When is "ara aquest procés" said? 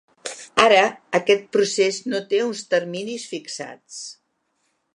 0.61-1.99